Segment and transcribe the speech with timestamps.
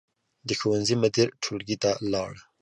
[0.47, 2.31] د ښوونځي مدیر ټولګي ته لاړ.